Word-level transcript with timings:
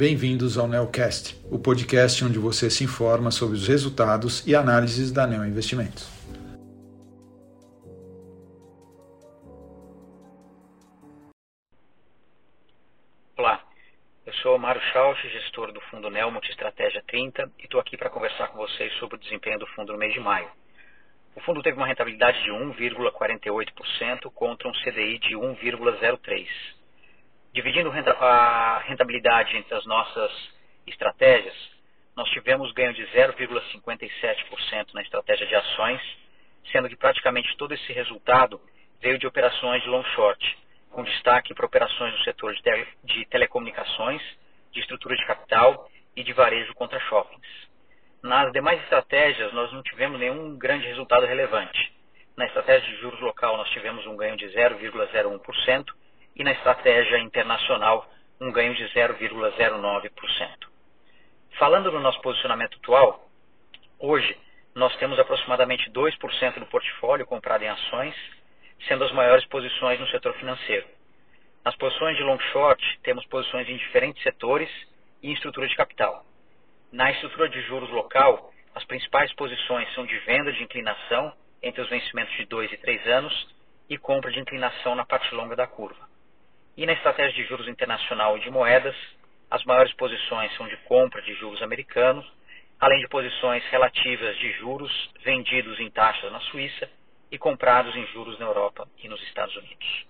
bem-vindos 0.00 0.56
ao 0.56 0.66
Neocast, 0.66 1.36
o 1.52 1.58
podcast 1.58 2.24
onde 2.24 2.38
você 2.38 2.70
se 2.70 2.82
informa 2.84 3.30
sobre 3.30 3.54
os 3.54 3.68
resultados 3.68 4.46
e 4.46 4.56
análises 4.56 5.12
da 5.12 5.26
Neo 5.26 5.44
Investimentos. 5.44 6.08
Olá, 13.36 13.62
eu 14.24 14.32
sou 14.36 14.58
Mário 14.58 14.80
Schausch, 14.90 15.20
gestor 15.32 15.70
do 15.70 15.82
fundo 15.90 16.08
Neo 16.08 16.30
Multistratégia 16.30 17.04
30 17.06 17.52
e 17.58 17.64
estou 17.64 17.78
aqui 17.78 17.98
para 17.98 18.08
conversar 18.08 18.48
com 18.48 18.56
vocês 18.56 18.90
sobre 18.94 19.16
o 19.16 19.20
desempenho 19.20 19.58
do 19.58 19.66
fundo 19.66 19.92
no 19.92 19.98
mês 19.98 20.14
de 20.14 20.20
maio. 20.20 20.48
O 21.36 21.42
fundo 21.42 21.62
teve 21.62 21.76
uma 21.76 21.86
rentabilidade 21.86 22.42
de 22.42 22.50
1,48% 22.50 24.32
contra 24.34 24.66
um 24.66 24.72
CDI 24.72 25.18
de 25.18 25.36
1,03%. 25.36 26.79
Dividindo 27.52 27.90
a 27.90 28.78
rentabilidade 28.86 29.56
entre 29.56 29.74
as 29.74 29.84
nossas 29.84 30.30
estratégias, 30.86 31.54
nós 32.16 32.28
tivemos 32.30 32.70
ganho 32.72 32.94
de 32.94 33.02
0,57% 33.08 34.94
na 34.94 35.02
estratégia 35.02 35.46
de 35.46 35.54
ações, 35.56 36.00
sendo 36.70 36.88
que 36.88 36.94
praticamente 36.94 37.56
todo 37.56 37.74
esse 37.74 37.92
resultado 37.92 38.60
veio 39.00 39.18
de 39.18 39.26
operações 39.26 39.82
de 39.82 39.88
long 39.88 40.04
short, 40.14 40.58
com 40.90 41.02
destaque 41.02 41.52
para 41.52 41.66
operações 41.66 42.12
no 42.12 42.24
setor 42.24 42.54
de, 42.54 42.62
tele, 42.62 42.86
de 43.02 43.24
telecomunicações, 43.26 44.22
de 44.72 44.80
estrutura 44.80 45.16
de 45.16 45.26
capital 45.26 45.90
e 46.14 46.22
de 46.22 46.32
varejo 46.32 46.72
contra 46.74 47.00
shoppings. 47.00 47.48
Nas 48.22 48.52
demais 48.52 48.80
estratégias, 48.82 49.52
nós 49.52 49.72
não 49.72 49.82
tivemos 49.82 50.20
nenhum 50.20 50.56
grande 50.56 50.86
resultado 50.86 51.26
relevante. 51.26 51.92
Na 52.36 52.46
estratégia 52.46 52.88
de 52.94 53.00
juros 53.00 53.20
local, 53.20 53.56
nós 53.56 53.68
tivemos 53.70 54.06
um 54.06 54.16
ganho 54.16 54.36
de 54.36 54.46
0,01% 54.46 55.84
e 56.36 56.44
na 56.44 56.52
estratégia 56.52 57.18
internacional 57.18 58.08
um 58.40 58.50
ganho 58.50 58.74
de 58.74 58.84
0,09%. 58.94 60.70
Falando 61.58 61.92
no 61.92 62.00
nosso 62.00 62.20
posicionamento 62.22 62.76
atual, 62.78 63.28
hoje 63.98 64.36
nós 64.74 64.94
temos 64.96 65.18
aproximadamente 65.18 65.90
2% 65.90 66.58
do 66.58 66.66
portfólio 66.66 67.26
comprado 67.26 67.62
em 67.62 67.68
ações, 67.68 68.14
sendo 68.88 69.04
as 69.04 69.12
maiores 69.12 69.44
posições 69.46 70.00
no 70.00 70.08
setor 70.08 70.34
financeiro. 70.34 70.86
Nas 71.64 71.76
posições 71.76 72.16
de 72.16 72.22
long 72.22 72.38
short, 72.52 73.00
temos 73.02 73.26
posições 73.26 73.68
em 73.68 73.76
diferentes 73.76 74.22
setores 74.22 74.70
e 75.22 75.28
em 75.30 75.34
estrutura 75.34 75.68
de 75.68 75.76
capital. 75.76 76.24
Na 76.90 77.10
estrutura 77.10 77.48
de 77.48 77.60
juros 77.62 77.90
local, 77.90 78.50
as 78.74 78.84
principais 78.84 79.32
posições 79.34 79.92
são 79.94 80.06
de 80.06 80.16
venda 80.20 80.52
de 80.52 80.62
inclinação 80.62 81.32
entre 81.62 81.82
os 81.82 81.90
vencimentos 81.90 82.34
de 82.36 82.46
2 82.46 82.72
e 82.72 82.76
3 82.78 83.06
anos 83.08 83.54
e 83.88 83.98
compra 83.98 84.30
de 84.30 84.40
inclinação 84.40 84.94
na 84.94 85.04
parte 85.04 85.34
longa 85.34 85.54
da 85.54 85.66
curva. 85.66 86.08
E 86.76 86.86
na 86.86 86.92
estratégia 86.92 87.42
de 87.42 87.48
juros 87.48 87.68
internacional 87.68 88.36
e 88.36 88.40
de 88.40 88.50
moedas, 88.50 88.96
as 89.50 89.64
maiores 89.64 89.92
posições 89.94 90.54
são 90.56 90.68
de 90.68 90.76
compra 90.78 91.20
de 91.22 91.34
juros 91.34 91.62
americanos, 91.62 92.24
além 92.78 93.00
de 93.00 93.08
posições 93.08 93.64
relativas 93.70 94.36
de 94.38 94.52
juros 94.52 95.10
vendidos 95.22 95.78
em 95.80 95.90
taxas 95.90 96.32
na 96.32 96.40
Suíça 96.40 96.88
e 97.30 97.38
comprados 97.38 97.94
em 97.94 98.06
juros 98.08 98.38
na 98.38 98.46
Europa 98.46 98.88
e 99.02 99.08
nos 99.08 99.22
Estados 99.24 99.54
Unidos. 99.56 100.06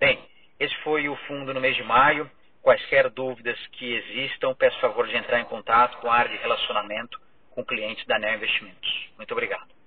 Bem, 0.00 0.18
esse 0.58 0.74
foi 0.78 1.08
o 1.08 1.16
fundo 1.28 1.54
no 1.54 1.60
mês 1.60 1.76
de 1.76 1.82
maio. 1.82 2.30
Quaisquer 2.62 3.10
dúvidas 3.10 3.58
que 3.72 3.94
existam, 3.94 4.54
peço 4.54 4.78
favor 4.80 5.06
de 5.08 5.16
entrar 5.16 5.40
em 5.40 5.44
contato 5.44 5.98
com 5.98 6.10
a 6.10 6.14
área 6.14 6.30
de 6.30 6.42
relacionamento 6.42 7.20
com 7.50 7.64
clientes 7.64 8.06
da 8.06 8.18
Neo 8.18 8.36
Investimentos. 8.36 9.08
Muito 9.16 9.32
obrigado. 9.32 9.81